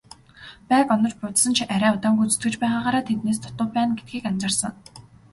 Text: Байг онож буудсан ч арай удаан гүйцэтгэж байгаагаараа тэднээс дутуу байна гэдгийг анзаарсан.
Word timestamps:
Байг 0.69 0.87
онож 0.93 1.13
буудсан 1.19 1.53
ч 1.57 1.59
арай 1.73 1.91
удаан 1.95 2.15
гүйцэтгэж 2.17 2.53
байгаагаараа 2.59 3.03
тэднээс 3.09 3.39
дутуу 3.41 3.67
байна 3.77 3.91
гэдгийг 3.97 4.23
анзаарсан. 4.31 4.73